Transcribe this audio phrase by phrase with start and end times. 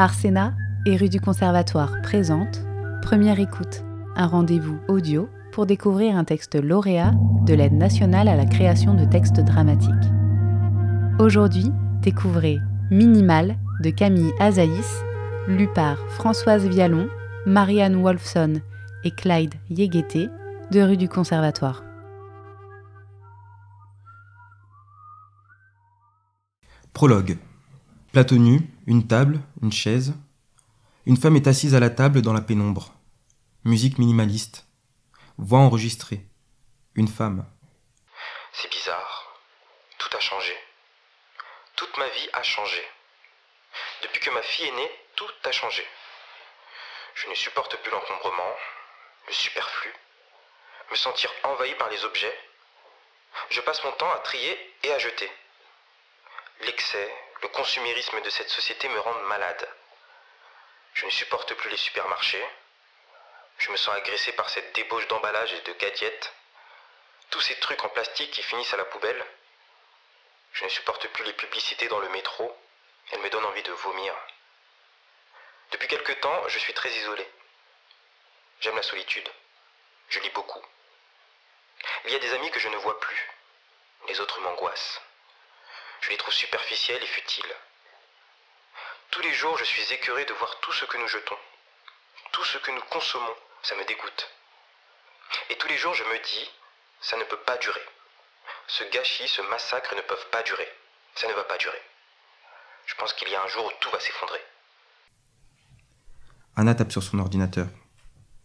[0.00, 0.54] Arsena
[0.86, 2.64] et rue du Conservatoire présente
[3.02, 3.84] Première écoute,
[4.16, 7.12] un rendez-vous audio pour découvrir un texte lauréat
[7.44, 9.90] de l'aide nationale à la création de textes dramatiques.
[11.18, 11.70] Aujourd'hui,
[12.00, 12.56] découvrez
[12.90, 15.02] Minimal de Camille Azaïs,
[15.46, 17.10] lu par Françoise Vialon,
[17.44, 18.62] Marianne Wolfson
[19.04, 20.30] et Clyde Yegueté
[20.70, 21.84] de rue du Conservatoire.
[26.94, 27.36] Prologue.
[28.12, 30.14] Plateau nu, une table, une chaise.
[31.06, 32.92] Une femme est assise à la table dans la pénombre.
[33.62, 34.66] Musique minimaliste.
[35.38, 36.26] Voix enregistrée.
[36.96, 37.46] Une femme.
[38.52, 39.38] C'est bizarre.
[39.98, 40.52] Tout a changé.
[41.76, 42.82] Toute ma vie a changé.
[44.02, 45.86] Depuis que ma fille est née, tout a changé.
[47.14, 48.56] Je ne supporte plus l'encombrement,
[49.28, 49.94] le superflu,
[50.90, 52.36] me sentir envahi par les objets.
[53.50, 55.30] Je passe mon temps à trier et à jeter.
[56.62, 57.08] L'excès,
[57.42, 59.68] le consumérisme de cette société me rendent malade.
[60.94, 62.44] Je ne supporte plus les supermarchés.
[63.58, 66.32] Je me sens agressé par cette débauche d'emballage et de gadgets.
[67.30, 69.24] Tous ces trucs en plastique qui finissent à la poubelle.
[70.52, 72.56] Je ne supporte plus les publicités dans le métro.
[73.12, 74.14] Elles me donnent envie de vomir.
[75.70, 77.26] Depuis quelque temps, je suis très isolé.
[78.60, 79.30] J'aime la solitude.
[80.08, 80.62] Je lis beaucoup.
[82.04, 83.30] Il y a des amis que je ne vois plus.
[84.08, 85.00] Les autres m'angoissent.
[86.00, 87.54] Je les trouve superficiels et futiles.
[89.10, 91.38] Tous les jours, je suis écœuré de voir tout ce que nous jetons.
[92.32, 94.30] Tout ce que nous consommons, ça me dégoûte.
[95.50, 96.50] Et tous les jours, je me dis,
[97.00, 97.84] ça ne peut pas durer.
[98.68, 100.68] Ce gâchis, ce massacre ne peuvent pas durer.
[101.16, 101.82] Ça ne va pas durer.
[102.86, 104.40] Je pense qu'il y a un jour où tout va s'effondrer.
[106.56, 107.66] Anna tape sur son ordinateur.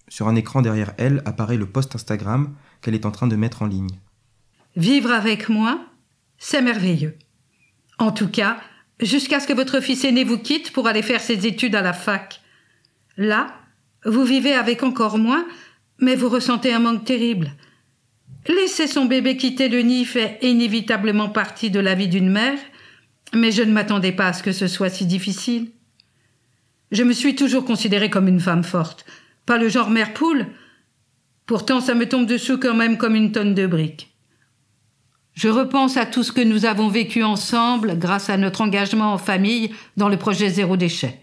[0.08, 3.62] Sur un écran derrière elle apparaît le post Instagram qu'elle est en train de mettre
[3.62, 4.00] en ligne.
[4.76, 5.80] Vivre avec moi,
[6.38, 7.18] c'est merveilleux.
[7.98, 8.58] En tout cas,
[9.00, 11.94] jusqu'à ce que votre fils aîné vous quitte pour aller faire ses études à la
[11.94, 12.42] fac.
[13.18, 13.48] Là,
[14.06, 15.46] vous vivez avec encore moins,
[16.00, 17.52] mais vous ressentez un manque terrible.
[18.48, 22.60] Laisser son bébé quitter le nid fait inévitablement partie de la vie d'une mère,
[23.34, 25.72] mais je ne m'attendais pas à ce que ce soit si difficile.
[26.92, 29.06] Je me suis toujours considérée comme une femme forte,
[29.46, 30.46] pas le genre mère poule.
[31.48, 34.15] Pourtant, ça me tombe dessous quand même comme une tonne de briques.
[35.36, 39.18] Je repense à tout ce que nous avons vécu ensemble grâce à notre engagement en
[39.18, 41.20] famille dans le projet Zéro déchet.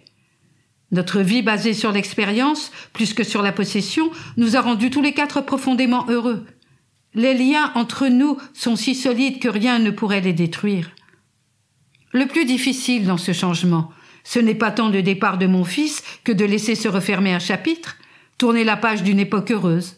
[0.91, 5.15] Notre vie basée sur l'expérience, plus que sur la possession, nous a rendus tous les
[5.15, 6.45] quatre profondément heureux.
[7.15, 10.91] Les liens entre nous sont si solides que rien ne pourrait les détruire.
[12.13, 13.91] Le plus difficile dans ce changement,
[14.25, 17.39] ce n'est pas tant le départ de mon fils que de laisser se refermer un
[17.39, 17.97] chapitre,
[18.37, 19.97] tourner la page d'une époque heureuse.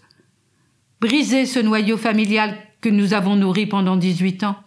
[1.00, 4.62] Briser ce noyau familial que nous avons nourri pendant 18 ans.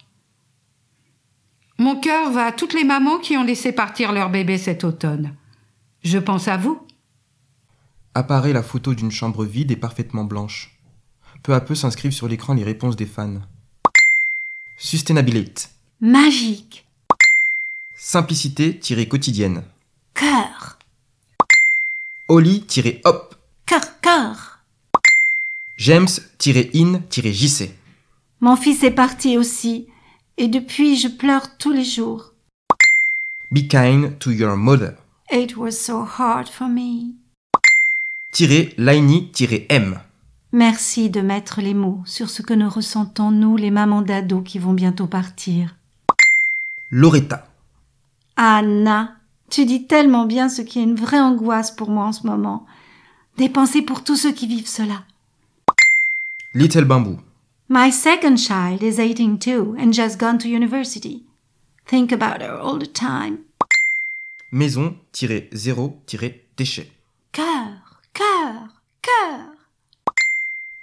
[1.78, 5.36] Mon cœur va à toutes les mamans qui ont laissé partir leur bébé cet automne.
[6.04, 6.82] Je pense à vous.
[8.16, 10.80] Apparaît la photo d'une chambre vide et parfaitement blanche.
[11.44, 13.40] Peu à peu s'inscrivent sur l'écran les réponses des fans.
[14.78, 15.68] Sustainability.
[16.02, 16.88] Magique.
[17.96, 19.64] Simplicité-quotidienne.
[20.16, 20.80] Cœur.
[22.30, 23.36] Oli-hop.
[23.68, 24.64] Cœur, cœur.
[25.78, 26.18] James-in-jc.
[28.40, 29.88] Mon fils est parti aussi,
[30.38, 32.34] et depuis je pleure tous les jours.
[33.52, 34.94] Be kind to your mother.
[35.32, 37.16] It was so hard for me.
[38.78, 40.00] Laini-m.
[40.54, 44.60] Merci de mettre les mots sur ce que nous ressentons, nous, les mamans d'ados qui
[44.60, 45.76] vont bientôt partir.
[46.92, 47.48] Loretta.
[48.36, 49.16] Anna,
[49.50, 52.66] tu dis tellement bien ce qui est une vraie angoisse pour moi en ce moment.
[53.38, 55.04] Des pensées pour tous ceux qui vivent cela.
[56.54, 57.20] Little Bamboo.
[57.70, 61.26] My second child is 18 too and just gone to university.
[61.86, 63.40] Think about her all the time.
[64.54, 66.94] Maison-0-déchet.
[67.34, 68.70] Cœur, cœur,
[69.02, 69.50] cœur.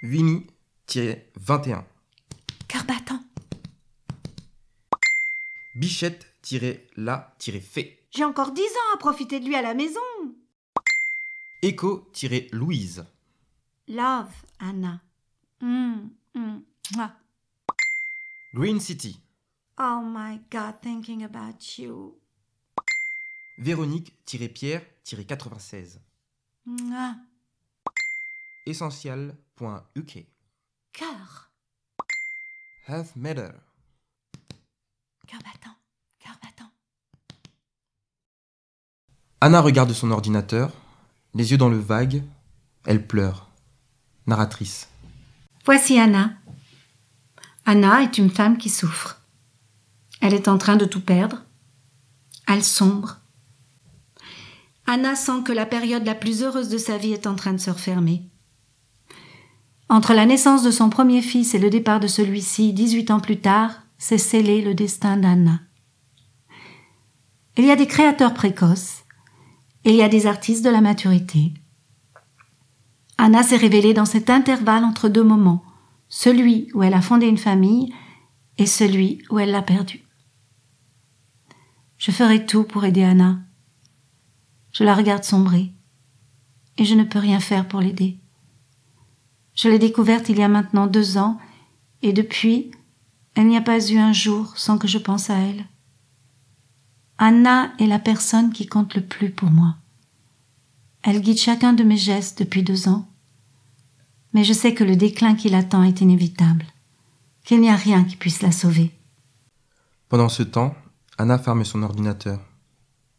[0.03, 1.83] Vini-21.
[2.67, 3.23] Cœur battant.
[5.73, 7.99] Bichette-la-fait.
[8.15, 9.99] J'ai encore dix ans à profiter de lui à la maison.
[11.63, 13.03] Echo-Louise.
[13.87, 15.01] Love, Anna.
[15.61, 16.59] Mm, mm,
[16.91, 17.11] mwah.
[18.53, 19.19] Green City.
[19.77, 22.17] Oh my God, thinking about you.
[23.57, 25.99] Véronique-Pierre-96.
[26.65, 27.15] Mwah.
[28.65, 30.25] Essential.uk.
[30.93, 31.51] Cœur,
[32.87, 33.51] Health Matter.
[35.27, 35.75] cœur battant,
[36.19, 36.71] cœur battant.
[39.41, 40.71] Anna regarde son ordinateur,
[41.33, 42.23] les yeux dans le vague.
[42.85, 43.49] Elle pleure.
[44.27, 44.87] Narratrice.
[45.65, 46.37] Voici Anna.
[47.65, 49.21] Anna est une femme qui souffre.
[50.21, 51.43] Elle est en train de tout perdre.
[52.47, 53.17] Elle sombre.
[54.85, 57.59] Anna sent que la période la plus heureuse de sa vie est en train de
[57.59, 58.21] se refermer.
[59.89, 63.39] Entre la naissance de son premier fils et le départ de celui-ci, 18 ans plus
[63.39, 65.59] tard, s'est scellé le destin d'Anna.
[67.57, 69.05] Il y a des créateurs précoces,
[69.85, 71.53] et il y a des artistes de la maturité.
[73.17, 75.64] Anna s'est révélée dans cet intervalle entre deux moments,
[76.15, 77.93] celui où elle a fondé une famille
[78.57, 80.01] et celui où elle l'a perdue.
[81.97, 83.39] Je ferai tout pour aider Anna.
[84.71, 85.73] Je la regarde sombrer,
[86.77, 88.17] et je ne peux rien faire pour l'aider.
[89.55, 91.37] Je l'ai découverte il y a maintenant deux ans,
[92.01, 92.71] et depuis,
[93.35, 95.65] elle n'y a pas eu un jour sans que je pense à elle.
[97.17, 99.75] Anna est la personne qui compte le plus pour moi.
[101.03, 103.05] Elle guide chacun de mes gestes depuis deux ans.
[104.35, 106.65] Mais je sais que le déclin qui l'attend est inévitable,
[107.45, 108.91] qu'il n'y a rien qui puisse la sauver.
[110.09, 110.75] Pendant ce temps,
[111.17, 112.41] Anna ferme son ordinateur,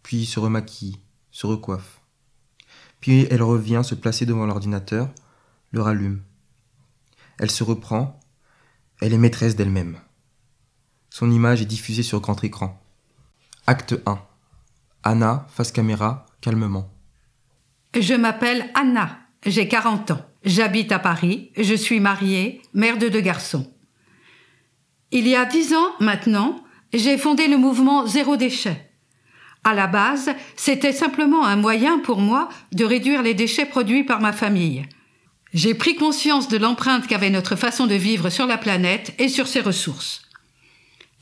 [0.03, 0.99] puis se remaquille,
[1.31, 2.03] se recoiffe.
[3.01, 5.09] Puis elle revient se placer devant l'ordinateur,
[5.71, 6.21] le rallume.
[7.39, 8.21] Elle se reprend,
[9.01, 9.99] elle est maîtresse d'elle-même.
[11.09, 12.79] Son image est diffusée sur grand écran.
[13.67, 14.19] Acte 1.
[15.03, 16.91] Anna, face caméra, calmement.
[17.99, 20.21] Je m'appelle Anna, j'ai 40 ans.
[20.47, 23.69] J'habite à Paris, je suis mariée, mère de deux garçons.
[25.11, 26.63] Il y a dix ans maintenant,
[26.95, 28.89] j'ai fondé le mouvement Zéro déchet.
[29.65, 34.21] À la base, c'était simplement un moyen pour moi de réduire les déchets produits par
[34.21, 34.87] ma famille.
[35.53, 39.49] J'ai pris conscience de l'empreinte qu'avait notre façon de vivre sur la planète et sur
[39.49, 40.23] ses ressources.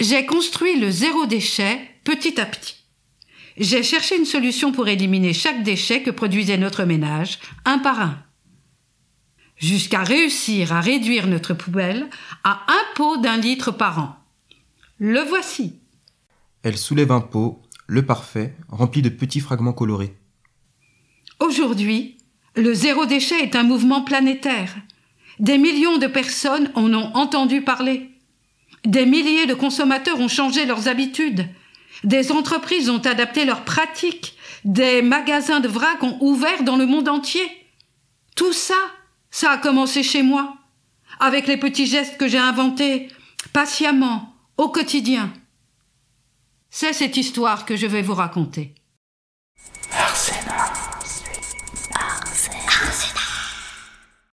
[0.00, 2.76] J'ai construit le zéro déchet petit à petit.
[3.56, 8.23] J'ai cherché une solution pour éliminer chaque déchet que produisait notre ménage, un par un.
[9.56, 12.08] Jusqu'à réussir à réduire notre poubelle
[12.42, 14.16] à un pot d'un litre par an.
[14.98, 15.78] Le voici.
[16.62, 20.16] Elle soulève un pot, le parfait, rempli de petits fragments colorés.
[21.40, 22.16] Aujourd'hui,
[22.56, 24.74] le zéro déchet est un mouvement planétaire.
[25.38, 28.10] Des millions de personnes en ont entendu parler.
[28.84, 31.48] Des milliers de consommateurs ont changé leurs habitudes.
[32.04, 34.36] Des entreprises ont adapté leurs pratiques.
[34.64, 37.44] Des magasins de vrac ont ouvert dans le monde entier.
[38.36, 38.74] Tout ça,
[39.34, 40.56] ça a commencé chez moi,
[41.18, 43.08] avec les petits gestes que j'ai inventés,
[43.52, 45.32] patiemment, au quotidien.
[46.70, 48.76] C'est cette histoire que je vais vous raconter.